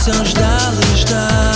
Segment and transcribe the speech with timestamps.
[0.00, 0.32] são os
[1.04, 1.49] da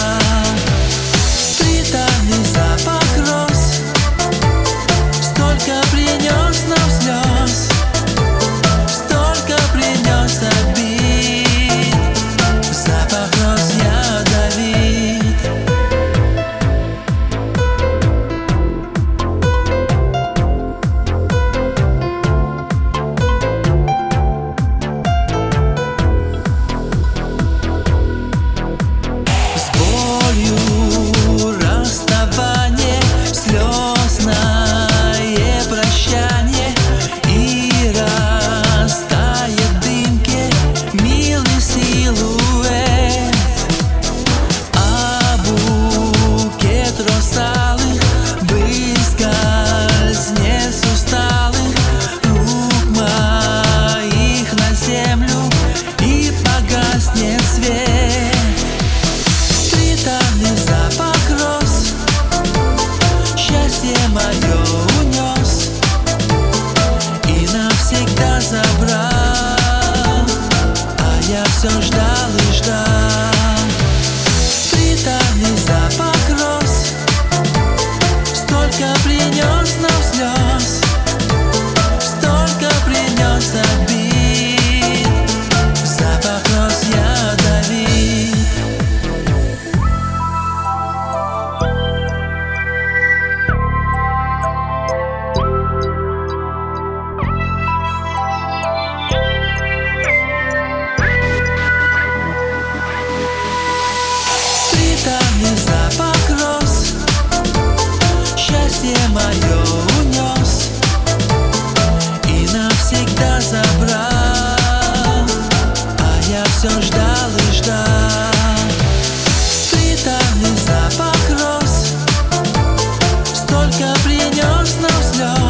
[123.35, 125.44] Столько принес нам слез.